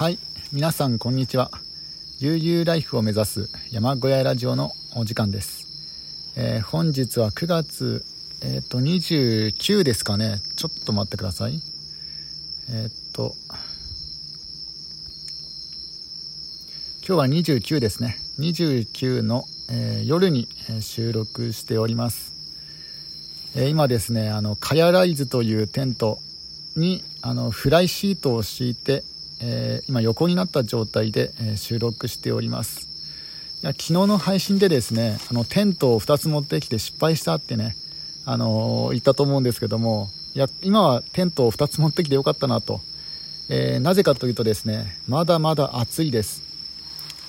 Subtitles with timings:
[0.00, 0.18] はい。
[0.50, 1.50] 皆さんこんにちは。
[2.20, 5.66] 悠々ライフを目指す山小屋ラジオのお時間です、
[6.38, 8.02] えー、本日は9月
[8.42, 10.40] えっ、ー、と29ですかね。
[10.56, 11.60] ちょっと待ってください。
[12.72, 13.34] えっ、と
[17.06, 18.16] 今日は29ですね。
[18.38, 20.48] 29の、え、夜に
[20.80, 22.32] 収録しております、
[23.54, 26.20] え今ですねあのカヤライズというテント
[26.74, 29.04] にあのフライシートを敷いて、
[29.40, 32.88] えー、今横になった状態で、え、収録しております。
[33.62, 37.76] いや昨日の配信でですねあのテントを2つ持ってきて失敗したってね、
[38.24, 42.80] あのー、言ったと思うんですけどもいや今はテントを2つ持ってきてよかったなと、
[43.50, 46.42] えなぜかというとですねまだまだ暑いです。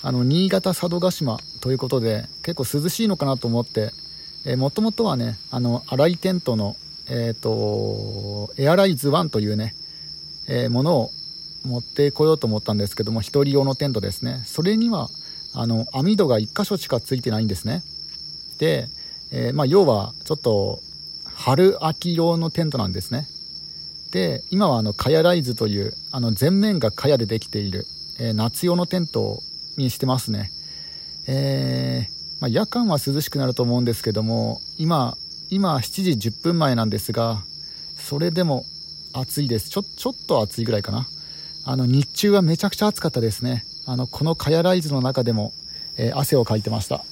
[0.04, 3.92] あの新潟佐渡島ということで結構涼しいのかなと思って
[4.56, 6.76] もともとはねあの荒いテントの
[7.14, 9.76] えっ、ー、と、エアライズ1というね、
[10.48, 11.12] えー、ものを
[11.64, 14.44] 持ってこようと思ったんですけども、1人用のテントですね。
[14.46, 15.10] それには、
[15.54, 17.84] あの、網戸が1箇所しかついてないんですね。
[18.58, 18.88] で、
[19.32, 20.80] えー、まあ、要は、ちょっと、
[21.34, 23.28] 春秋用のテントなんですね。
[24.12, 27.86] で、今はあの、カヤライズという、あの、全面がカヤでできている、
[28.20, 29.42] えー、夏用のテント
[29.78, 30.52] にしてますね。
[31.28, 35.18] えー、まあ、夜間は涼しくなると思うんですけども、今、
[35.50, 37.44] 今7時10分前なんですが、
[37.98, 38.66] それでも
[39.14, 39.70] 暑いです。
[39.70, 41.08] ちょ、ちょっと暑いぐらいかな。
[41.64, 43.66] あの、日中はめちゃくちゃ暑かったですね。
[43.86, 45.54] あの、このカヤライズの中でも、
[45.98, 47.04] えー、汗をかいてました。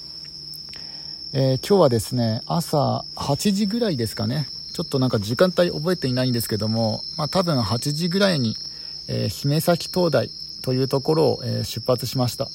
[1.33, 4.47] えー、今日はですね、朝8時ぐらいですかね。
[4.73, 8.55] ちょっとなんか時間帯覚えていないんですけども、まあ多分8時ぐらいに、
[9.07, 10.31] えー、姫崎灯台
[10.63, 12.49] というところを、え出発しました。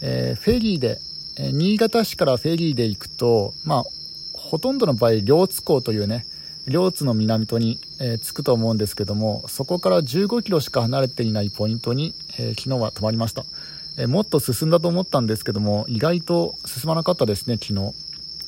[0.00, 0.98] えフェリーで、
[1.36, 3.84] え新潟市からフェリーで行くと、まあ
[4.34, 6.26] ほとんどの場合、両津港というね、
[6.66, 13.44] 両津の港に、えー、着くと思うんですけども、そこから15キロしか離れていないポイントに、えー、昨日は泊まりました、
[13.98, 17.92] えー、もっと進んだと思ったんですけども、意外と進まなかったですね、昨日。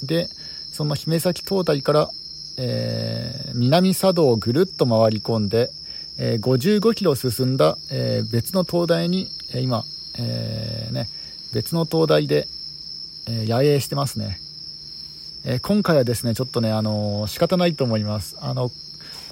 [0.06, 0.28] で、
[0.72, 2.10] その姫崎灯台から、
[2.58, 5.70] え南佐渡をぐるっと回り込んで、
[6.18, 9.84] え55キロ進んだ、え別の灯台に、え今、
[10.18, 11.08] えね、
[11.52, 12.48] 別の灯台で、
[13.26, 14.38] え野営してますね。
[15.44, 18.36] え、今回はですね、ちょっとね、あのー、仕方ないと思います。
[18.38, 18.70] あの、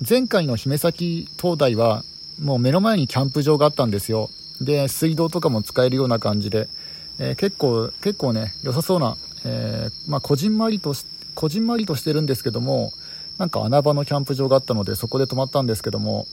[0.09, 2.05] 前回の姫崎灯台は、
[2.41, 4.31] もう目の前にキャンプ場があったんですよ。
[4.59, 6.71] で、水道とかも使えるような感じで、
[7.19, 12.95] えー、結構、結構ね、良さそうな、えー、まあ、こじんまりとし、こじんまりとしてるんですけども、
[13.37, 16.27] なんか穴場のキャンプ場があったので、そこで泊まったんですけども、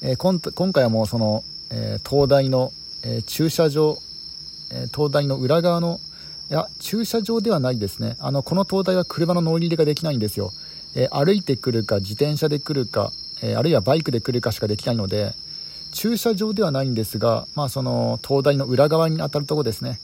[0.00, 2.72] え今今回はもうその、え灯台の、
[3.02, 3.98] え駐車場、
[4.70, 5.98] え灯台の裏側の
[6.50, 8.16] いや、駐車場ではないですね。
[8.20, 10.52] あの、この灯台は車の乗り入れができないんですよ。
[10.94, 13.12] え、歩いてくるか、自転車で来るか、
[13.42, 15.34] え、あるいはバイクで来るかしかできないので、
[15.92, 20.00] 駐車場ではないんですが、まあ、その、灯台の裏側に当たるとこですね。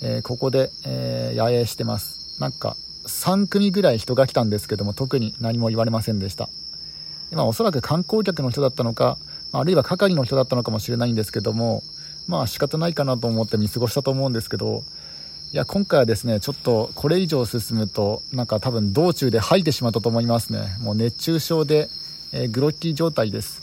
[0.00, 2.40] えー、ここで、え野営してます。
[2.40, 6.48] なんか、3組ぐらい人が来たんですけども、特に何も言われませんでした。
[7.32, 9.18] まあ、おそらく観光客の人だったのか、
[9.52, 11.82] あるいは係の人だったのかもしれないんですけども、
[12.26, 14.82] まあ仕方ないかなと思って見過ごしたと思うんですけど、
[15.54, 20.76] いや、今回はですね、ちょっとこれ以上進むと、なんか多分道中で吐いてしまったと思いますね。
[20.80, 21.88] もう熱中症で、
[22.32, 23.62] えー、グロッキー状態です。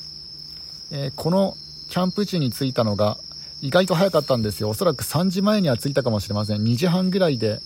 [0.89, 1.57] えー、この
[1.89, 3.17] キャンプ地に着いたのが
[3.59, 4.69] 意外と早かったんですよ。
[4.69, 6.63] おそらく3時前には着いたかもしれません。
[6.63, 7.59] 2時半ぐらいで、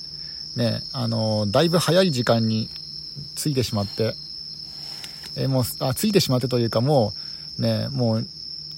[0.56, 2.72] ね、あのー、だいぶ早い時間に
[3.36, 4.16] 着いてしまって、
[5.36, 7.14] えもう、あ、着いてしまってというかも
[7.60, 8.28] う、ね、もう、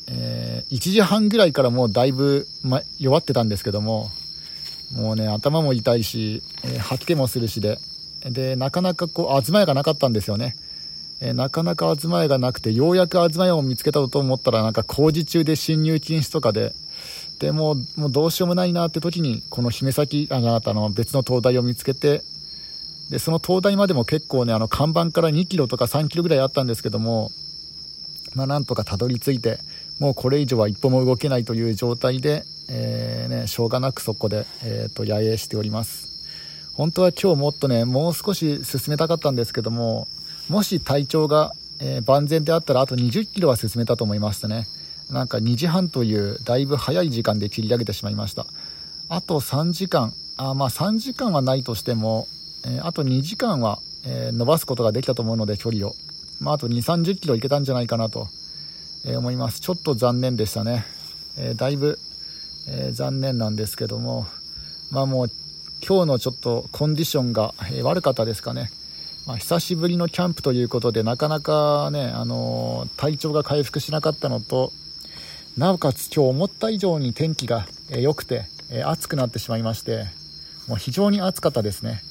[0.09, 4.11] え1時半ぐらいからもうだいぶ、ま、弱ってたんですけども、
[4.91, 7.79] もうね、頭も痛いし、えー、吐き気もするしで、
[8.23, 10.55] で、なかなかこう、あずまやがなかったんですよね。
[11.19, 16.73] えー、なかなかあずまやがなくて、ようやくあずまやを見つけたと思ったら、なんか工事中で侵入禁止とかで、
[17.39, 22.23] で、もう、もうどうしようもないなって時に、この姫崎、あなたの別の灯台を見つけて、
[23.09, 27.31] で、その灯台までも結構ね、あの、看板から2キロとか3キロぐらいあったんですけども、
[28.33, 29.59] まあ、なんとかたどり着いて、
[29.99, 36.07] もうこれ以上は一歩も動けないという状態で、えー、ね、しょうがなくそこで、えー、と、野営しております。
[36.73, 40.07] 本当は今日もっとね、もう少し進めたかったんですけども、
[40.49, 44.67] もし体調が、えー、万全であったらあと20キロは進めたと思いましたね。
[45.09, 48.45] なんか2時半というだいぶ早い時間で切り上げてしまいました。
[49.09, 52.27] あと3時間、あまあ3時間はないとしても、
[52.65, 55.95] えー、あと2時間は、えー、伸ばすことができたと思うので距離を。
[56.39, 58.27] まああと2、30キロいけたんじゃないかなと、
[59.07, 59.61] え思います。
[59.61, 60.85] ちょっと残念でしたね。
[61.37, 61.99] えだいぶ
[62.67, 64.27] えー、残念なんですけども、
[64.91, 65.31] まあもう
[65.87, 68.69] 今日のちょっとコンディションが、えー、悪かったですかね。
[69.25, 74.71] まあ、久しぶりのキャンプということで、なかなかね、あのー、体調が回復しなかったのと、
[75.57, 80.05] なおかつ今日思った以上に天気が良くてえ暑くなってしまいまして
[80.67, 82.03] もう非常に暑かったですね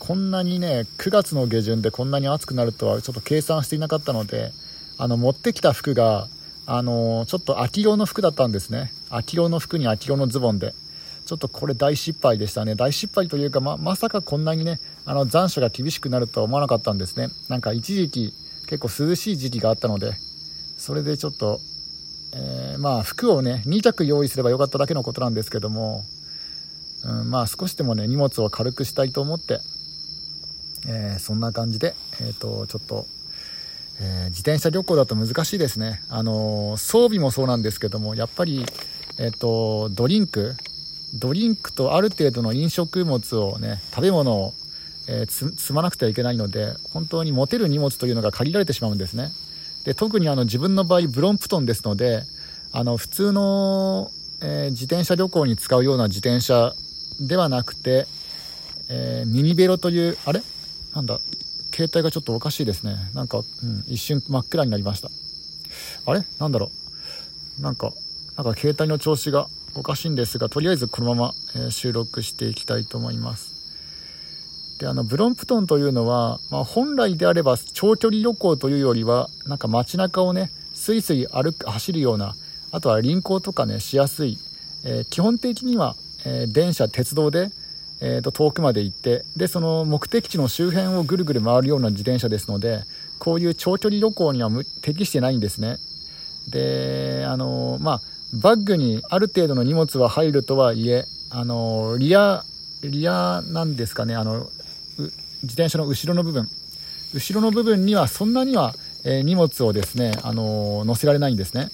[0.00, 4.50] こんなにね9月の下旬でこんなに暑くなるとはちょっと計算していなかったので
[4.96, 6.26] あの持ってきた服が
[6.70, 8.92] あのちょっと秋色の服だったんですね。
[9.08, 10.74] 秋色の服に秋色のズボンで。
[11.24, 12.74] ちょっとこれ大失敗でしたね。
[12.74, 17.28] 大失敗というかままさかこんなにねあの残暑が厳しくなるとは思わなかったんですね。
[17.48, 18.32] なんか一時期
[18.66, 20.12] 結構涼しい時期があったので
[20.78, 21.60] それでちょっと
[22.34, 26.04] えー、まあ服をね2着用意すればよかっただけのことなんですけども、
[27.04, 29.60] うん、まあ少しでもね荷物を軽くしたいと思って、
[30.86, 33.06] えー、そんな感じで、えーと、ちょっと、
[34.00, 38.64] えー、自転車旅行だと難しいですね、あの装備もそうなんですけどもやっぱり、
[39.18, 40.54] えーと、ドリンク
[41.14, 44.52] ドリンクとある程度の飲食物をね食べ物を、
[45.08, 49.32] え積まなくてはいけないので本当に持てる荷物というのが限られてしまうんですね。
[49.84, 52.24] で特にあの自分の場合ブロンプトンですので
[52.72, 54.10] あの普通の、
[54.42, 56.74] えー、自転車旅行に使うような自転車
[57.20, 58.06] ではなくて、
[58.90, 60.42] えー、ミニベロというあれ？
[60.94, 61.20] なんだ？
[61.78, 62.96] 携帯がちょっとおかしいですね。
[63.14, 65.10] なんか、うん、一瞬真っ暗になりました。
[66.06, 66.24] あれ？
[66.40, 66.72] なんだろ
[67.60, 67.62] う？
[67.62, 67.92] なんか
[68.36, 69.46] なんか携帯の調子が
[69.76, 73.54] おかしいんですがとりあえずこのまま、えー、収録していきたいと思います。
[74.80, 82.34] であのブロンプトンというのは、まあ、本来であれば長距離旅行というよりはなんか街中をねスイスイ歩く走るような
[82.72, 84.36] あとは輪行とかねしやすい、
[84.84, 85.94] えー、基本的には、
[86.24, 87.50] えー、電車鉄道で、
[88.00, 92.84] えー、と遠くまで行ってでその目的地の周辺をぐるぐる回るような自転車ですので
[93.18, 94.50] こういう長距離旅行には
[94.82, 95.78] 適してないんですね。
[96.48, 98.00] であのまあ
[98.32, 102.44] バッグにある程度の荷物は入るとはいえあのリア
[102.82, 104.48] リアなんですかねあの
[105.42, 106.48] 自転車の後ろの部分。
[107.14, 108.74] 後ろの部分にはそんなには、
[109.04, 111.70] えー、荷物をですね、あのー、乗せられないんですね、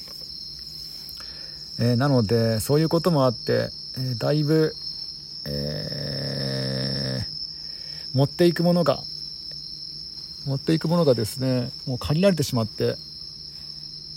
[1.80, 4.74] えー、なのでそういうこともあって、えだいぶ、
[5.46, 7.26] え
[8.14, 9.02] 持っていくものが
[10.46, 12.96] 持っていくものがですねもう限られてしまって、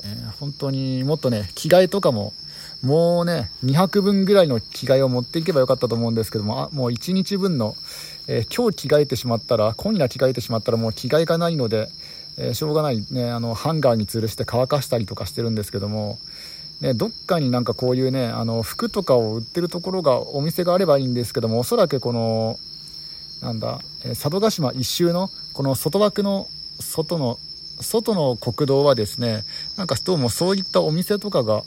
[0.04, 2.34] え本当にもっとね着替えとかも
[2.84, 7.76] もうね2泊分ぐらいの着替えを持っていけばよかったと思うんですけどもあもう1日分の
[8.30, 11.88] えー、今日着替えてしまったら今夜着替えてしまったらもう着替えがないので、
[12.38, 16.20] えー、しょうがないねあのハンガーに吊るして乾かしたりとかしてるんですけども、
[16.82, 22.60] ね、どっかになんかこういうねあの服とかを売ってるところがお店があればいいんですけどもおそらくこの
[23.42, 26.48] なんだ、え、佐渡島一周のこの外枠の
[26.80, 27.38] 外の
[27.82, 29.44] 外の国道はですね
[29.76, 31.64] なんかどうもそういったお店とかが、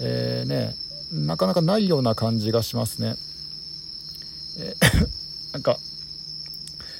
[0.00, 0.74] えー、ね
[1.12, 3.16] なかなかないような感じがしますね。
[4.58, 4.74] え
[5.52, 5.78] なんか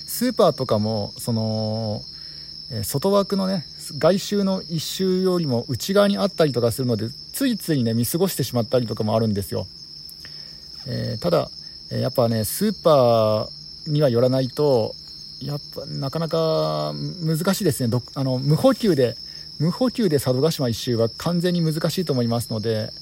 [0.06, 2.02] スーパーとかもその、
[2.70, 3.64] え外枠のね
[3.98, 9.66] 外周の1周よりも内側にあったりとかするのでついついね見過ごしてしまったりとかもあるんですよ、
[10.86, 11.50] えー、ただ、
[11.90, 14.94] えやっぱねスーパーには寄らないと
[15.40, 18.00] やっぱなかなか難しいですね。
[18.14, 19.16] あの無補給で
[19.58, 22.92] 無補給で佐渡島1周は完全に難しいと思いますので、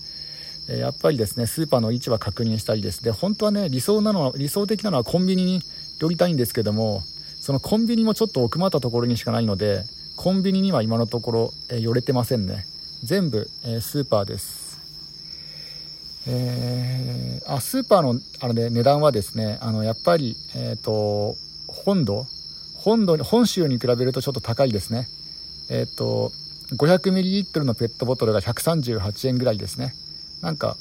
[0.69, 3.03] えやっぱりですねスーパーの位置は確認したりです。
[3.05, 5.61] で本当はね理想なのは理想的なのはコンビニに
[5.99, 7.03] 寄りたいんですけども
[7.41, 9.85] そのコンビニもちょっと奥まったところにしかないので
[10.21, 12.67] コンビニには今のところ、え、寄れてませんね。
[13.02, 14.70] 全部、えー、スーパーです。
[16.26, 21.36] えー、あスーパーのあの、ね、値段はですねあのやっぱり、えーと、
[21.67, 22.27] 本土
[22.74, 25.08] 本土本州に比べるとちょっと高いですね。
[25.69, 26.32] えっ、ー、と
[26.72, 29.94] 500ml のペットボトルが138円ぐらいですね。
[30.41, 30.77] なんか、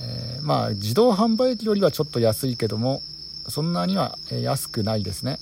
[0.00, 3.02] えー、まあ自動販売機よりはちょっと安いけども
[3.48, 5.38] そんなには安くないですね。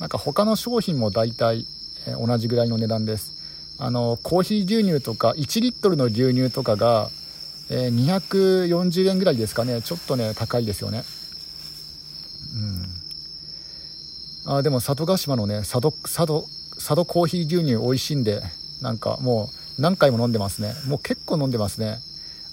[0.00, 1.64] なんか他の商品も大体
[2.18, 3.31] 同じぐらいの値段です。
[3.84, 7.10] あのコーヒー牛乳とか1リットルの牛乳とかが
[7.68, 9.82] え240円ぐらいですかね。
[9.82, 11.02] ちょっとね高いですよね。
[14.46, 14.54] うん。
[14.54, 16.44] あでも佐渡島のね佐渡佐渡
[16.76, 18.40] 佐渡コーヒー牛乳美味しいんで
[18.82, 20.74] なんかもう何回も飲んでますね。
[20.86, 21.98] もう結構飲んでますね。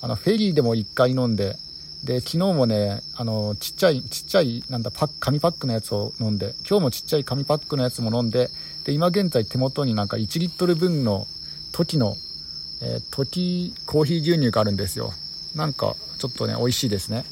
[0.02, 1.58] あのフェリーでも1回飲んで
[2.04, 8.50] で昨日もねあのちっちゃいちっちゃいなんだパ紙パックのやつを飲んで今日もちっちゃい紙パックのやつも飲んで
[8.90, 11.28] で今現在手元になんか1リットル分の
[11.72, 12.18] 時の、
[12.82, 15.14] えー、時コーヒー牛乳があるんですよ
[15.56, 17.24] なんかちょっとね美味しいですね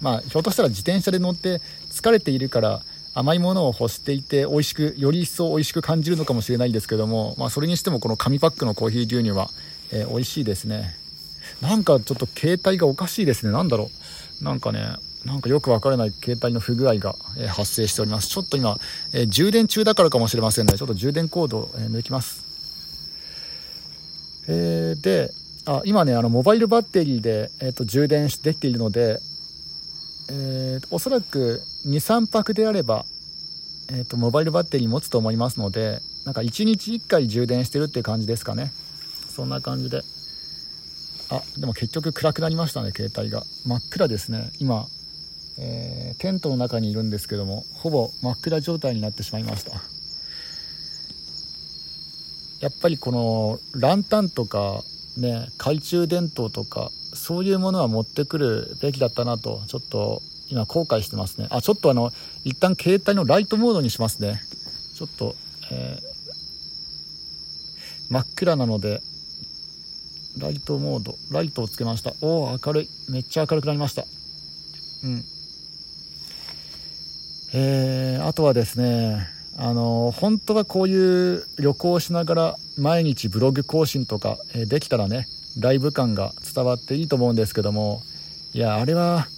[0.00, 1.60] まあひょっとしたら自転車で乗って
[1.90, 2.80] 疲れているから
[3.12, 9.50] 甘いものを欲していて美味しくより一層美味しく感じるのかもしれないんですけども、まあ、それにしてもこの紙パックのコーヒー牛乳は、
[9.92, 10.96] えー、美味しいですね
[11.60, 13.52] なんかちょっと携帯がおかしいですね。
[13.52, 13.90] なんだろ
[14.40, 14.44] う。
[14.44, 18.28] なんかね、なんかよくわからない携帯の不具合が、え発生しております。
[18.28, 18.78] ちょっと今、
[19.12, 20.78] え、充電中だからかもしれませんね。
[20.78, 22.44] ちょっと充電コードを、え抜きます。
[24.48, 25.34] えー、で、
[25.66, 29.18] あ今ねあのモバイルバッテリーで、えーと、充電できているので、
[30.30, 33.04] えー、おそらく23泊であれば、
[33.90, 38.70] えーと、モバイルバッテリー持つと思いますのでなんか1日1回充電してるっていう感じですかね
[39.28, 40.02] そんな感じで
[41.30, 44.86] あでも結局暗くなりましたね携帯が真っ暗ですね今、
[45.58, 49.72] えー、テントの中にいるんですけどもほぼ真っ暗状態になってしまいました
[52.60, 54.82] やっぱりこのランタンとか
[55.16, 61.48] ね、懐中電灯とか、そういうものは持ってくるべきだったなと、ちょっと今後悔してますね。
[61.50, 62.12] あ、ちょっとあの、
[62.44, 64.40] 一旦携帯のライトモードにしますね。
[64.94, 65.34] ちょっと、
[65.70, 69.02] えー、真っ暗なので、
[70.38, 72.12] ライトモード、ライトをつけました。
[72.20, 72.88] おお、明るい。
[73.08, 74.04] めっちゃ明るくなりました。
[75.04, 75.24] うん。
[77.52, 79.26] えー、あとはですね、
[79.58, 88.02] あの本当はこういう旅行しながら毎日ブログ更新とか、えできたらねライブ感が伝わっていいと思うんですけども
[88.52, 89.28] いやあれは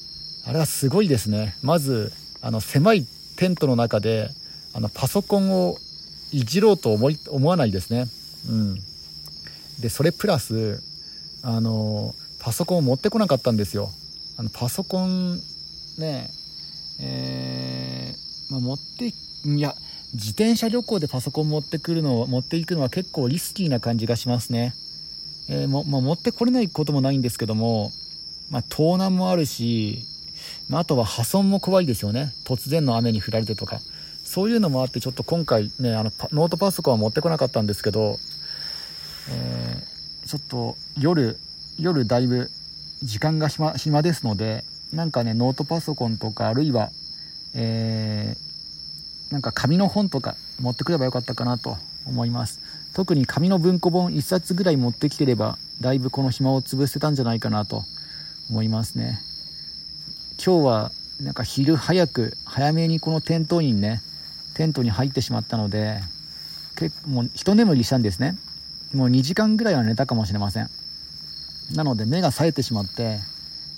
[0.44, 1.56] あれはすごいですね。
[1.62, 4.30] まずあの狭いテントの中で
[4.72, 5.78] あのパソコンを
[6.32, 8.06] いじろうと思い思わないですね。
[8.48, 8.78] うん。
[9.80, 10.82] でそれプラス
[11.42, 13.90] あのパソコンを持ってこなかったんですよ。
[14.36, 15.40] あのパソコン
[15.98, 16.30] ね
[17.00, 19.74] えー、まあ、持っていや
[20.14, 24.74] 自転車旅行でパソコン持ってくるのを持っていくのは結構リスキーな感じがしますね、
[25.48, 27.92] えー、もまあ、持ってこれないこともないんですけども、
[28.50, 30.04] まあ、盗難もあるし、
[30.68, 32.32] まあ、とは破損も怖いですよね。
[32.44, 33.80] 突然の雨に降られてとか。
[34.28, 38.18] そういうのもあってちょっと今回ねあのノートパソコンは持ってこなかったんですけど、
[39.30, 41.38] えー、ちょっと夜
[41.78, 42.50] 夜だいぶ
[43.02, 46.90] 時間が暇ですのでなんかねノートパソコンとかあるいは、
[47.54, 48.48] えー
[49.30, 51.76] なんか紙の本とか持ってくればよかったかなと
[52.06, 52.60] 思います。
[52.94, 57.84] 特に紙の文庫本1冊ぐらい持ってきてればだいぶこの暇を潰せたんじゃないかなと
[58.50, 59.20] 思いますね。
[60.42, 64.00] 今日はなんか昼早く早めにこのテントにね
[64.54, 66.00] テントに入ってしまったので
[66.76, 68.38] 結構もう一眠りしたんですね。
[68.94, 70.70] もう2時間ぐらいは寝たかもしれません。
[71.74, 73.20] なので目が冴えてしまって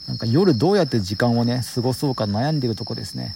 [0.06, 3.34] なんか夜どうやって時間をね過ごそうか悩んでるとこですね。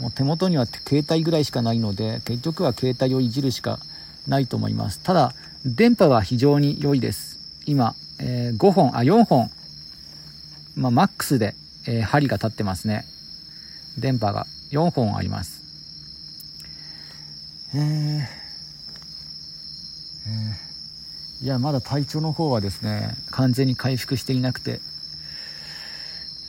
[0.00, 3.80] もう手元には携帯ぐらいしかないので結局は携帯をいじるしか
[4.26, 5.00] ないと思います。
[5.00, 5.32] ただ
[5.64, 7.38] 電波は非常に良いです。
[7.66, 9.50] 今、えー、5本あ4本
[10.78, 11.56] まあ、マックスで、
[11.88, 13.04] えー、針が立ってますね。
[13.98, 15.60] 電波が4本あります。
[17.74, 24.80] えー、えー、いやまだ体調の方はですね完全に回復していなくて、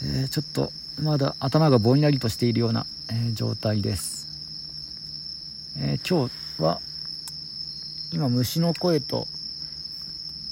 [0.02, 4.28] えー、ちょっとまだ頭がぼんやりとしているようなえ状態です、
[5.78, 6.80] えー、今日は
[8.12, 9.28] 今虫の声と、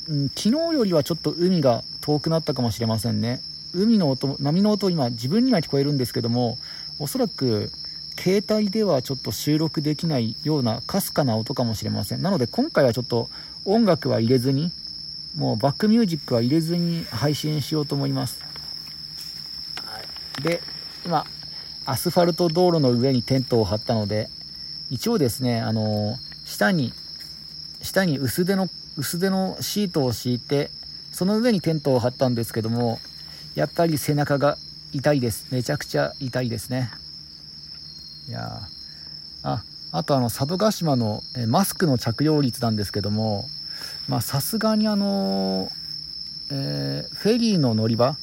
[0.07, 3.41] うん、昨日よりはちょっと海が遠くなったかもしれませんね。
[3.73, 6.57] 海の音波の音今自分には聞こえるんですけども
[6.99, 7.69] おそらく
[8.17, 12.21] 携帯ではちょっと収録できないようなかすかな音かもしれません。
[12.21, 13.29] なので今回はちょっと
[13.65, 14.71] 音楽は入れずに
[15.35, 18.46] もうバックミュージックは入れずに配信しようと思います。
[20.41, 20.61] で
[21.05, 21.25] 今
[21.87, 24.29] アスファルト道路の上にテントを張ったので、
[24.89, 26.91] 一応ですね、あの下に、
[27.81, 28.67] 下に薄手の、
[28.97, 30.69] 薄手のシートを敷いて、
[31.13, 32.99] その上にテントを張ったんですけども、
[33.55, 34.57] やっぱり背中が
[34.91, 35.47] 痛いです。
[35.49, 36.91] めちゃくちゃ痛いですね。
[38.27, 38.67] いや
[39.43, 39.63] あ、
[39.93, 43.47] あとあの、佐渡島のえマスクの着用率なんですけども、
[44.09, 45.71] まあさすがにあの、
[46.51, 48.17] えー、フェリーの乗り場、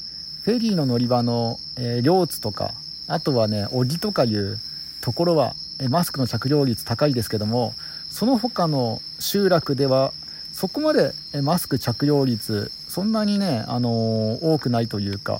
[0.45, 2.75] フェリーの乗り場の、えー、両津とか、
[3.07, 4.59] あとはね、小木とかいう
[5.01, 7.73] ところは、えマスクの着用率高いですけども、
[8.11, 10.13] その他の集落では、
[10.53, 15.39] そこまでマスク着用率、そんなにね、あのー、多くないというか、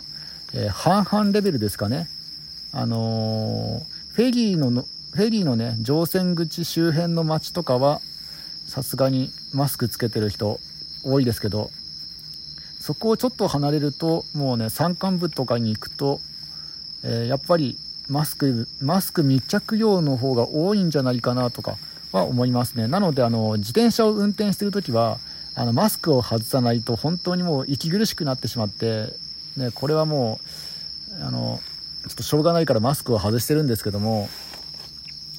[0.55, 2.09] えー、半々レベルですかね。
[2.73, 3.85] あのー、
[4.15, 8.01] フェリーのフェリーのね、乗船口周辺の街とかは、
[8.67, 10.59] さすがにマスクつけてる人
[11.05, 11.71] 多いですけど、
[12.85, 16.21] そこをちょっと離れると、もうね、山間部とかに行くと、
[17.03, 17.79] えー、やっぱり
[18.11, 21.79] マスク、マスク密着用の方が多いんじゃないかなとか
[22.13, 22.87] は思いますね。
[22.87, 25.19] なので、あの、自転車を運転してるときは、
[25.55, 29.15] あの、マスクを外さないと本当にもう息苦しくなってしまって、
[29.57, 30.39] ね、これはも
[31.19, 31.61] う、あの、
[32.07, 34.29] ちょっとしょうがないからマスクを外してるんですけども、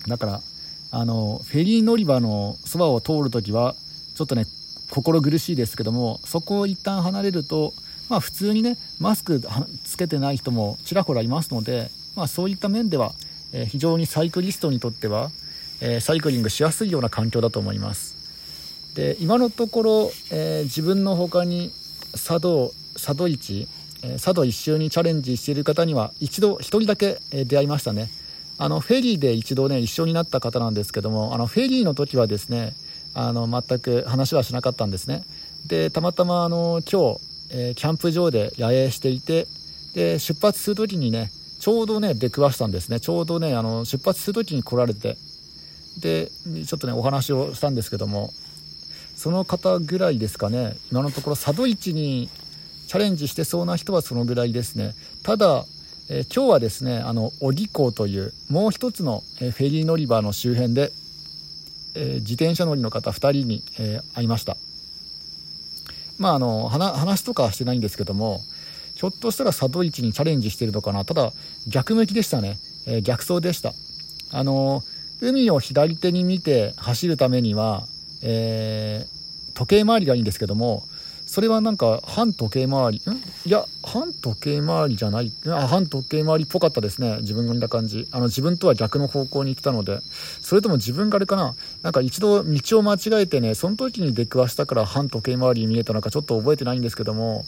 [0.08, 0.42] だから、
[0.90, 3.75] あの、フェリー乗り場のそばを通るときは、
[4.16, 4.48] ちょっとね、
[4.96, 7.74] 心苦しいですけども、そこを一旦離れると、
[8.08, 9.42] まあ、普通にねマスク
[9.84, 13.12] つけてない人もちらほらいますので、まあ、そういった面では、
[13.52, 15.32] えー、非常にサイクリストにとっては、
[15.82, 18.16] えー、サイクリングしやすいような環境だと思います。
[18.96, 21.74] で今のところ、えー、自分の他に、
[22.14, 23.68] 佐渡佐渡市、
[24.14, 28.10] 佐渡一周にチャレンジしている方には一度1人だけ、出会いましたね。
[28.58, 32.74] あのフェリーで一度ね一緒になった方なんですけどもあのフェリーの時はですね
[33.15, 35.24] あの全く話はしなかったんですね。
[35.65, 37.19] でたまたまあの今日、
[37.50, 39.48] えー、キャンプ場で野営していて
[39.95, 43.00] で出発する時にねちょうどね出くわしたんですね。
[43.00, 45.17] ちょうどねあの出発する時に来られて
[46.00, 46.29] で
[46.67, 48.31] ちょっとねお話をしたんですけども
[49.15, 52.29] その方ぐらいですかね今のところ佐渡市に
[52.88, 54.93] チャレンジしてそうな人はそのぐらいですね。
[55.24, 55.65] ただ、
[56.10, 60.91] えー、今日はですねあの小木港というもう一つの、え、フェリー乗り場の周辺で、
[61.96, 64.58] えー、自転車乗りの方2人に、え会いました。
[66.18, 68.40] まああの話とかはしてないんですけども
[68.94, 71.04] ひょっとしたら佐渡市にチャレンジしてるのかな。
[71.06, 71.34] ただ
[71.68, 73.74] 逆向きでしたね、え逆走でした。
[74.32, 74.84] あの
[75.22, 77.88] 海を左手に見て走るためには
[78.28, 80.84] えー、時計回りがいいんですけども
[81.36, 83.15] それはなんか反時計回りん？
[83.46, 85.34] いや反時計回りじゃない。
[85.48, 87.18] あ反時計回りっぽかったですね。
[87.20, 88.08] 自分が見た感じ。
[88.13, 90.00] あの自分とは逆の方向に行ったので。
[90.39, 91.54] それとも自分があれかな。
[91.84, 97.44] なんか一度道を間違えてねその時に出くわしたから反時計回りに見えたのかちょっと覚えてないんですけども。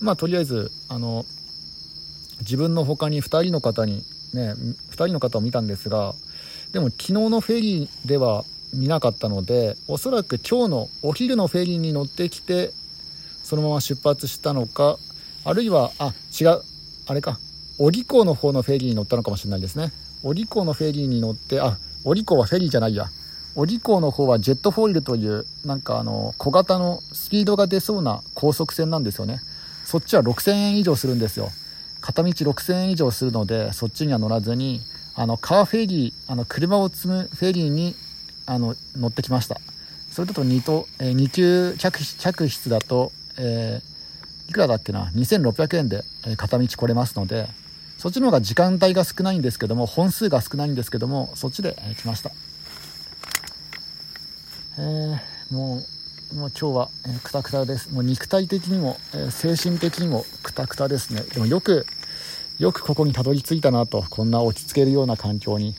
[0.00, 1.24] まあとりあえずあの
[2.40, 4.02] 自分の他に2人の方に
[4.32, 4.54] ね
[4.90, 6.16] 2人の方を見たんですが
[6.72, 8.44] でも昨日のフェリーでは
[8.74, 12.72] 見なかったのでおそらく今日のお昼のフェリーに乗ってきて
[13.54, 14.98] そのまま出発したのか
[15.44, 16.62] あるいはあ違う
[17.06, 17.38] あれか。
[17.78, 19.92] 小木港の方のフェリーに乗ったのかもしれないですね。
[20.24, 23.10] 小木港のフェリーに乗ってあ小木港はフェリーじゃないや。
[23.54, 29.40] 小木港の方はジェットフォイルというなんかあの小型のスピードが出そうな高速船なんですよね。
[29.84, 31.50] そっちは6000円以上するんですよ。
[32.00, 34.80] 片道6000円以上するのでそっちには乗らずに
[35.14, 37.94] あのカーフェリーあの車を積むフェリーに
[38.46, 39.60] あの乗ってきました。
[40.10, 46.04] それだと2と、えー、2級客客室だと、えー、いくらだっけな？2600円で、
[46.36, 47.48] 片道来れますので
[47.98, 52.30] そっちの方が時間帯が少ないんですけども本数が少ないんですけどもそっちで、来ました。
[54.76, 55.82] えー、も
[56.32, 56.90] うもう今日は、
[57.22, 57.92] くたくたです。
[57.92, 61.22] もう肉体的にも、え、精神的にもくたくたですね。
[61.32, 61.86] でもよく
[62.58, 65.74] よくここにたどり着いたなとこんな落ち着けるような環境に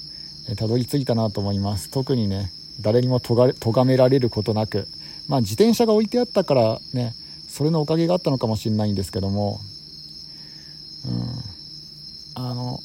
[0.57, 1.89] たどり着いたなと思います。
[1.89, 4.87] 特にね誰にもとが咎められることなく。
[5.27, 7.15] まあ自転車が置いてあったからね
[7.55, 9.61] それのおかげがあったのかもしれないんですけども
[11.07, 12.43] うん。
[12.43, 12.81] あの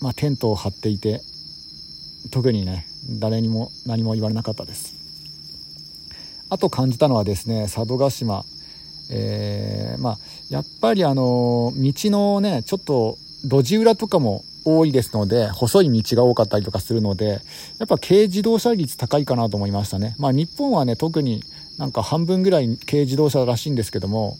[0.00, 1.20] まあテントを張っていて
[2.32, 2.88] 特にね
[3.20, 4.96] 誰にも何も言われなかったです。
[6.50, 8.44] あと感じたのはですね佐渡島。
[9.10, 10.18] えー、まあ
[10.50, 17.40] やっぱりあの道のねちょっと路地裏とかも多いですので、細い道が多かったりとかするので、
[17.78, 20.16] やっぱ軽自動車率高いかなと思いましたね。
[20.18, 21.44] まあ日本はね、特に
[21.78, 24.36] なんか半分ぐらい軽自動車らしいんですけども、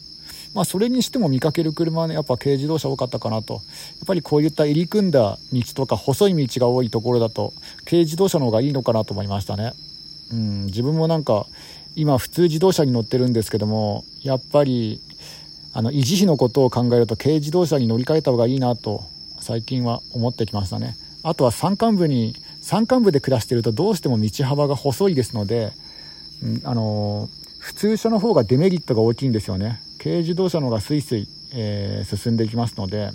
[0.53, 3.55] まあそれにしても見かける車はね、やっぱ軽自動車多かったかなと。
[3.55, 3.61] やっ
[4.07, 7.53] ぱりこういった入り組んだ道とか細い道が多いところだと、
[7.85, 9.73] 軽自動車の方がいいのかなと思いましたね。
[10.31, 11.45] うん、自分もなんか、
[11.95, 15.01] 今普通自動車に乗ってるんですけども、やっぱり、
[15.77, 19.03] あの維持費のことを考えると軽自動車に乗り換えた方がいいなと
[19.41, 25.71] 最近は思ってきましたねあとは山間部に山間部で暮らしてるとどうしても道幅が細いですので、
[26.43, 29.79] うん、あの普通車の方がデメリットが大きいんですよね。
[29.97, 33.09] 軽自動車の方がスイスイ、えー、進んでいきますので、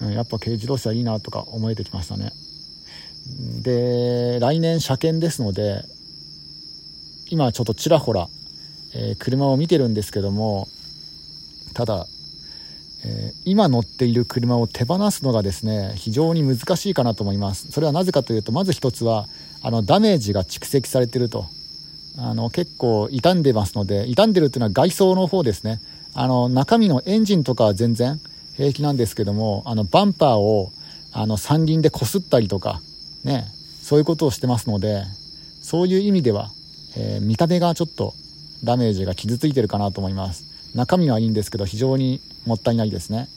[0.00, 2.32] うん、やっぱ軽自動車いいなとか思えてきましたね。
[3.62, 5.82] で来年車検ですので
[7.30, 8.28] 今ちょっとちらほら、
[8.94, 10.68] えー、車を見てるんですけども
[11.72, 12.06] ただ
[13.06, 17.70] えー、今乗っている車を手放すのがですね非常に難しいかなと思います。
[17.70, 19.26] それはなぜかというとまず一つは
[19.62, 21.46] あのダメージが蓄積されてると。
[22.16, 25.80] あの結構傷んでますので傷んでるっていうのは外装の方ですね。
[26.14, 28.20] あの中身のエンジンとかは全然
[28.56, 30.70] 平気なんですけどもあのバンパーを
[31.12, 32.80] あの三輪でこすったりとか
[33.24, 33.46] ね
[33.82, 35.04] そういうことをしてますので
[35.60, 36.50] そういう意味では、
[36.96, 38.14] えー、見た目がちょっと
[38.62, 40.44] ダメージが傷ついてるかなと思います。
[40.74, 43.28] 中身はいいんですけど非常にもったいないですね。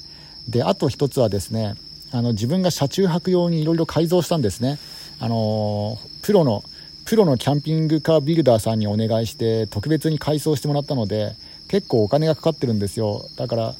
[0.47, 1.75] であと一つはですね
[2.11, 4.77] あの自分が車中泊用にいろいろ改造したんですね。
[5.19, 6.63] あのプロの
[7.07, 11.35] プロのキャンピングカービルダーさんにお願いして特別に改装してもらったので
[11.69, 13.75] 結構お金がかかってるんですよだから、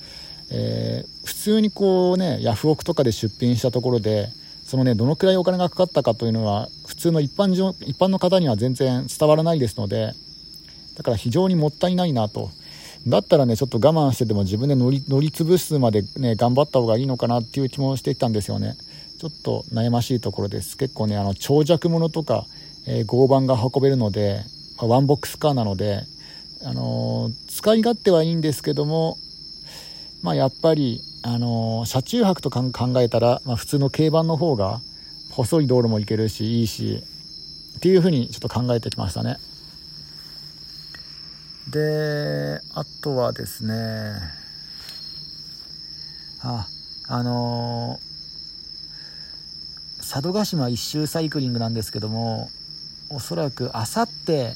[0.50, 4.30] えー、普通にこうねヤフオクとかで出品したところで
[4.64, 10.14] そのねどのくらいお金がかかったかというのは普通の一般上一般の方には全然伝わらないですので
[10.96, 12.50] だから非常にもったいないなと
[13.06, 18.76] だったらね、ちょっと我慢してても自分で乗り、乗り潰すまでね、頑張った方がいいのかなっていう気もしてきたんですよね。
[19.18, 20.76] ちょっと悩ましいところです。
[20.76, 22.46] 結構ね、あの、長尺物とか、
[22.88, 24.42] えー、合板が運べるので、
[24.78, 26.04] まあ、ワンボックスカーなので、
[26.64, 29.18] あの使い勝手はいいんですけども、
[30.24, 32.72] まあ、やっぱり、あの車中泊と考
[33.02, 34.80] えたら、まあ、普通の軽バンの方が
[35.32, 37.04] 細い道路も行けるしいいし
[37.78, 39.38] っていうふうにちょっと考えてきましたね。
[41.70, 44.14] であとはですね
[46.42, 46.68] あ
[47.10, 52.50] あのー、佐渡島一周サイクリングなんですけども
[53.10, 54.56] おそらくあさって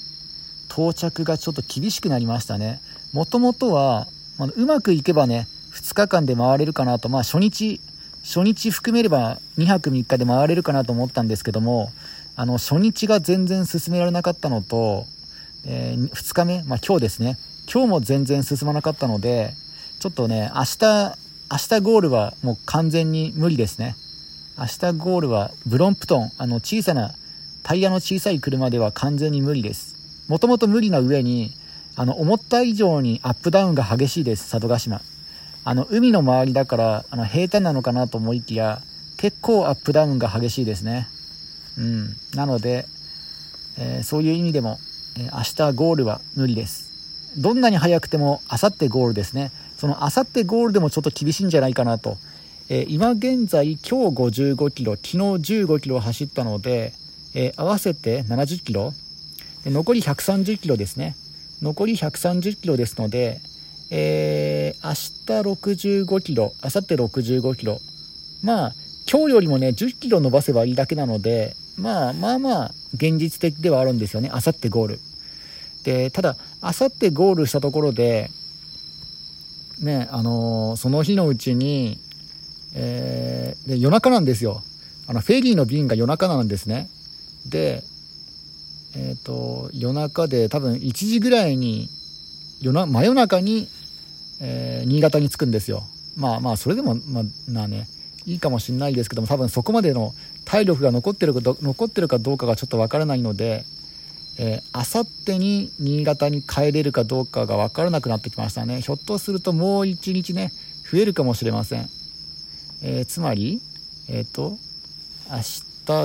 [0.69, 2.79] 到着がちょっと厳しくなりましたね。
[3.13, 7.81] もともとは、まあ、うまくいけばね2日間で回れるかなとまあ初日
[8.23, 11.89] 初日含めれば2泊3日で回れるかなと思ったんですけども
[12.35, 15.05] あの初日が全然進められなかったのと、
[15.65, 17.37] えー、2日目、まあ、今日ですね。
[17.71, 19.53] 今日も全然進まなかったので
[19.99, 21.17] ちょっとね明日
[21.51, 23.95] 明日ゴールはもう完全に無理ですね。
[24.57, 27.13] 明日ゴールはブロンプトンあの小さな
[27.63, 29.95] タイヤの小さい車では完全に無理です。
[30.27, 31.51] もともと無理な上に
[31.95, 34.49] あの思った以上にアップダウンが激しいです。
[34.49, 35.01] 佐渡島。
[35.63, 38.81] あの海の周りだからあの平坦なのかなと思いきや
[39.17, 41.07] 結構アップダウンが激しいですね。
[41.77, 42.15] うん。
[42.33, 42.87] なので、
[43.77, 44.79] えー、そういう意味でも、
[45.17, 46.89] えー、明日ゴールは無理です。
[47.37, 49.51] どんなに早くても明後日ゴールですね。
[49.77, 52.17] その明後日ゴールでもちょっと厳しいんじゃないかなと、
[52.69, 56.93] えー、今現在今日55キロ昨日15キロ走ったので、
[57.33, 58.93] え合わせて70キロ
[59.65, 61.15] 残り130キロですね
[61.61, 63.41] 残り130キロですので
[63.93, 64.93] えー、明
[65.43, 67.81] 日65キロ、明後日65キロ。
[68.41, 68.73] まあ、
[69.11, 74.99] 今日よりもね、10キロ伸ばせばいいだけなので、まあまあまあ、現実的ではあるんですよね、明後日ゴール。
[75.83, 78.31] で、ただ、明後日ゴールしたところで、
[79.81, 81.99] ね、あのー、その日のうちに、
[82.73, 84.63] えー、で夜中なんですよ。
[85.07, 86.87] あの、フェリーの便が夜中なんですね。
[87.45, 87.83] で、
[88.95, 91.89] えっ、ー、と、夜中で多分1時ぐらいに、
[92.61, 93.67] 夜な真夜中に
[94.41, 95.83] えー、新潟に着くんですよ。
[96.17, 97.21] まあまあ、それでも、ま
[97.63, 97.87] あ、ね、
[98.25, 100.13] いいかもしれないですけども、多分そこまでの
[100.45, 103.63] 体力が残ってるかど残ってるかどうかがちょっとわからないので、
[104.39, 108.81] えあさってに新潟に帰れるかどうかが分からなくなってきましたね。
[108.81, 110.51] ひょっとするともう1日ね、
[110.91, 111.89] 増えるかもしれません。
[112.81, 113.61] えー、つまり、
[114.09, 114.57] えっ、ー、と、
[115.29, 115.37] 明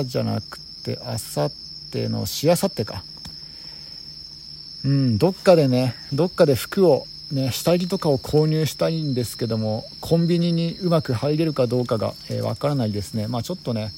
[0.03, 0.59] 日じゃなく
[0.95, 1.51] て、あさっ
[1.91, 3.03] てのしあさってか。
[4.85, 13.91] うん、どっかでね、どっかで服をね、下着とかを購入したいんですけどもコンビニにうまく入れるかどうかがわ、えー、からないですね、まあ、ちょっとね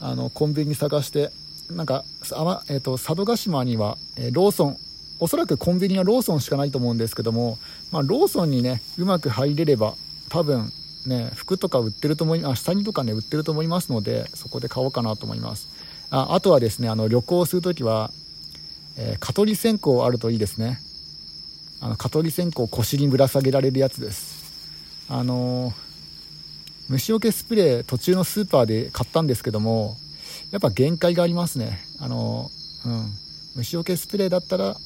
[0.00, 1.30] あのコンビニ探して
[1.70, 4.78] なんかあ、まえーと、佐渡島には、えー、ローソン
[5.18, 7.58] おそらくコンビニはローソンしかないと思うんですけども、
[7.92, 9.94] まあ、ローソンにねうまく入れれば
[10.30, 10.72] 多分
[11.06, 15.68] ね服とか売ってると思いあ下着とかね売ってると思いますのでそこで買おうかなと思います
[16.10, 18.10] ああとはですねあの旅行するときは、
[18.98, 20.80] えー、蚊取り線香あるといいですね。
[21.80, 24.40] あの蚊取り線香を腰にぶら下げられるやつです。
[25.08, 25.72] あの
[26.88, 29.96] 虫除けスプレー途中のスーパーで買ったんですけども
[30.50, 31.78] やっぱ限界がありますね。
[32.00, 32.50] あの、
[32.84, 33.12] うん、
[33.54, 34.76] 虫除けスプレーだったら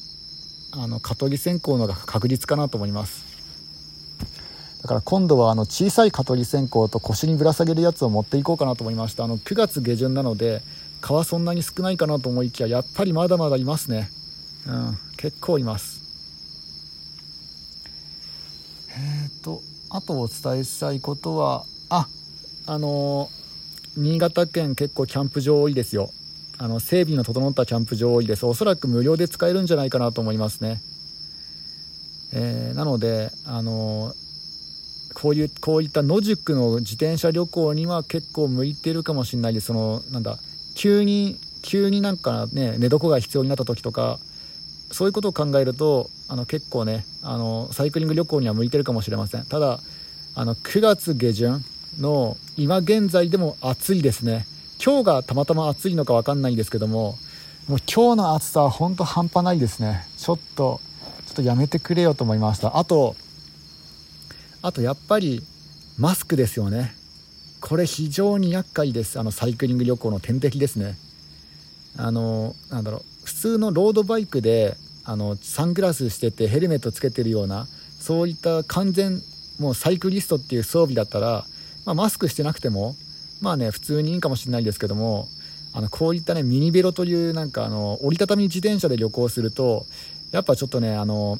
[0.71, 3.25] あの蚊取り線香のが確実かなと思います。
[4.83, 9.23] だから今度はあの小さい蚊取り線香と腰にぶら下げるやつを持っていこうかなと思いました。
[9.23, 10.61] あの9月下旬なので
[11.01, 14.09] 蚊はそんなに少ないかなと思いきややっぱりまだまだいますね。
[14.67, 16.01] うん結構います。
[18.89, 22.07] えっ、ー、とあとお伝えしたいことはあ
[22.67, 23.29] あの
[23.95, 26.11] 新潟県結構キャンプ場多いですよ。
[26.57, 28.45] あの整備の整ったキャンプ場多いです。
[28.45, 30.81] おそらく無料で使えるんじゃないかなと思いますね、
[32.31, 34.13] えー、なのであの
[35.13, 39.67] こういうこういった野宿の自転車旅行には結構向いてるかもしれないです。
[39.67, 40.37] そのなんだ
[40.75, 44.19] 急に急になんかね寝床が必要になった時とか
[44.91, 49.45] そういうことを考えるとあの結構ねあのサイクリング旅行には向いてるかもしれません。
[49.45, 49.79] ただ
[50.35, 51.65] あの9月下旬
[51.99, 54.45] の今現在でも暑いですね。
[54.83, 57.17] 今日がたまたま暑いのか分かんないんですけども
[57.67, 60.05] もう今日の暑さは本当半端ないですね。
[60.17, 60.81] ちょっと
[61.25, 62.77] ちょっとやめてくれよと思いました。
[62.77, 63.15] あと
[64.61, 65.41] あとやっぱり
[65.97, 66.93] マスクですよね。
[67.65, 69.19] これ非常に厄介です。
[69.19, 70.95] あのサイクリング旅行の天敵ですね。
[71.97, 73.01] あのなんだろう。
[73.25, 77.65] 普通のロードバイクであのサングラスしててヘルメットつけてるような
[77.99, 79.19] そういった完全
[79.59, 81.43] もうサイクリストっていう装備だったら、
[81.85, 82.95] まあ、マスクしてなくても
[83.41, 85.27] まあね普通にいいかもしれないですけども
[85.73, 89.87] あのこういったねミニベロというなんかあの折りたたみ自転車で旅行すると
[90.31, 91.39] やっぱちょっとねあの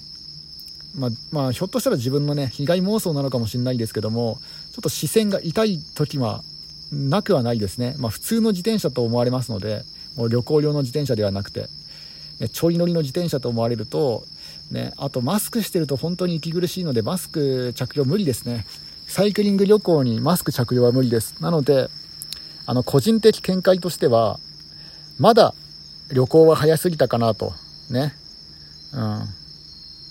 [0.98, 4.40] まあ、まあ、ひょっとしたら自分のね被害妄想なのかもしれないですけども
[4.72, 6.44] ちょっと視線が痛い時は
[6.92, 9.84] なくはないですね、まあ、普通の自転車と思われますので
[10.16, 11.68] もう旅行用の自転車ではなくて
[12.52, 14.26] ちょい乗りの自転車と思われると
[14.72, 18.66] ね、あとマスクしてると本当に息苦しいのでマスク着用無理ですね。
[19.08, 21.36] サイクリング旅行にマスク着用は無理です。
[21.40, 21.90] なので、
[22.66, 24.40] あの、個人的見解としては、
[25.20, 25.54] まだ
[26.12, 27.54] 旅行は早すぎたかなと。
[27.92, 28.16] ね。
[28.94, 29.28] うん。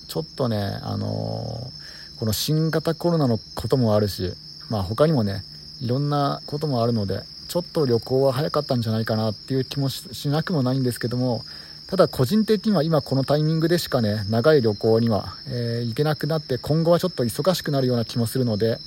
[0.07, 4.33] ちょっとね、あのー、この新型コロナのこともあるし、
[4.71, 5.43] まあ他にもね、
[5.81, 11.45] いろんなこともあるので、ちょっと旅行は早かったんじゃないかなっていう気もしなくもないんですけども、
[11.87, 18.79] ただ個人的には今このタイミングでしかね、長い旅行には、えー、行けなくなって今後はちょっと忙しくなるような気もするので、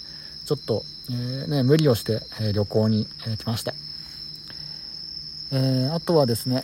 [0.45, 3.73] ちょっと、えー、ね、無理をして、え旅行に、え来ました。
[5.51, 6.63] えあとはですね、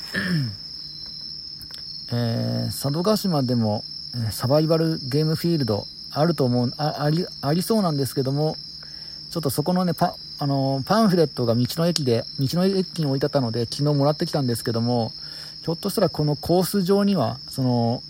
[2.12, 3.84] え佐渡島でも、
[4.32, 8.56] サバイバルゲームフィールドあると思うありありそうなんですけども
[9.32, 15.12] ちょっとそこのねパあのパンフレットが道の駅で道の駅に置いてあったので昨日もらってきたんですけども
[15.64, 18.04] ひょっとしたらこのコース上にはその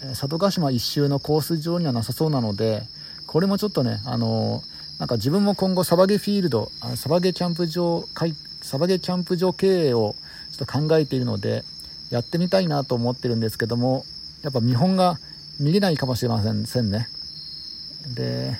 [0.00, 2.82] 佐渡島一周のコース上にはなさそうなので
[3.26, 4.62] これもちょっとねあの
[4.98, 8.04] なんか自分も今後サバゲフィールドあのサバゲキャンプ場
[8.62, 10.16] サバゲキャンプ場経営を
[10.50, 11.62] ちょっと考えているので
[12.10, 14.04] やってみたいなと思ってるんですけども
[14.42, 15.18] やっぱ見本が
[15.58, 17.08] 見れないかもしれませんね。
[18.14, 18.56] で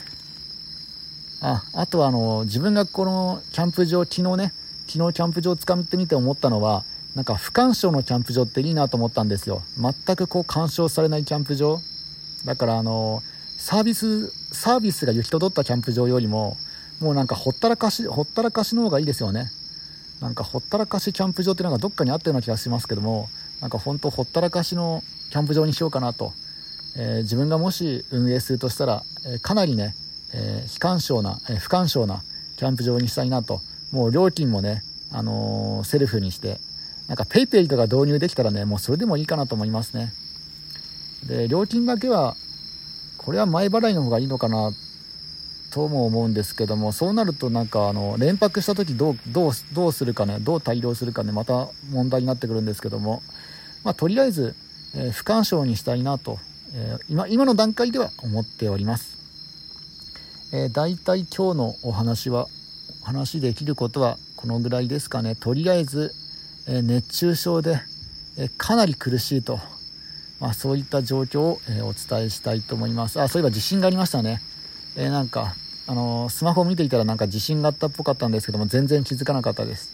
[1.41, 4.53] ああとはあの自分がこのキャンプ場昨日ね
[4.87, 9.63] 昨日キャンプ場を使ってみて思ったのはなんか不干渉のキャンプ場っていいなと思ったんですよ。
[9.79, 11.81] 全くこう干渉されないキャンプ場。
[12.45, 13.23] だからあの
[13.57, 16.57] サービスサービスが行き届ったキャンプ場よりも
[17.01, 19.51] もうなんかほったらかしほったらかしの方がいいですよね。
[20.21, 23.29] なんかほったらかしキャンプ場ってなんかどっかにあったような気がしますけども
[23.61, 26.33] なんか本当ほったらかしのキャンプ場にしようかなと、
[26.97, 29.95] え、自分がもし運営するとしたら、え、かなりね、
[30.33, 32.23] え、非干渉な、え不干渉な
[32.57, 33.61] キャンプ場にしたいなと
[33.93, 34.83] もう料金もね、
[35.13, 36.59] あのセルフにして
[37.09, 40.13] なんか PayPay とか導入できたらね、もうそれでもいいかなと思いますね。
[41.27, 42.37] で、料金だけは、
[43.19, 44.73] これは前払いの方がいいのかな
[45.73, 53.23] とも思うんですけども、そうなるとなんかあの、連泊した時どう、どう、どうするかね、どう対応するかね、また問題になってくるんですけども、
[53.85, 54.57] まあ、とりあえず、
[54.95, 56.39] えー、不干渉にしたいなと、
[56.75, 59.17] えー、今、今の段階では思っております。
[60.53, 62.49] えー、大体今日のお話は、
[63.03, 65.35] お話できることはこのぐらいですかね。
[65.37, 66.15] とりあえず、
[66.69, 67.81] え熱中症で、
[68.37, 69.61] えかなり苦しいと、
[70.41, 73.21] まあ、そういった状況を、えお伝えしたいと思います。
[73.21, 74.43] あそういえば地震がありましたね、
[74.97, 75.55] えなんか
[75.87, 79.93] あのスマホを見ていたらなんか地震があったっぽかったんですけども全然気づかなかったです。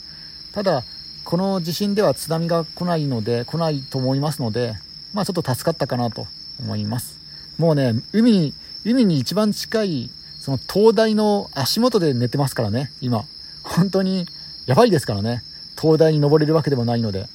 [0.52, 0.84] ただ
[1.24, 4.74] この地震では津波が来ないので来ないと思いますので
[5.12, 6.26] まあちょっと助かったかなと。
[6.62, 7.18] 思います
[7.58, 13.24] もうね海に海に一番近いその灯台の足元で寝てますからね今
[13.62, 14.26] 本当に
[14.66, 15.42] やばいですからね
[15.82, 17.26] 灯台に登れるわけでもないので、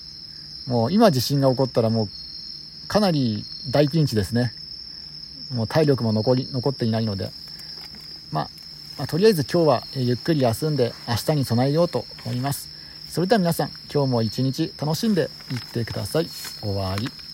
[0.67, 2.07] もう今地震が起こったらもう
[2.87, 4.53] かなり大ピンチですね。
[5.53, 7.29] もう体力も残り、残っていないので、
[8.31, 8.49] まあ、
[8.97, 12.69] まあ、とりあえず今日はゆっくり休んで明日に備えようと思います。
[13.09, 16.27] それでは皆さん、今日も一日楽しんでいってください。
[16.61, 17.26] 終わり。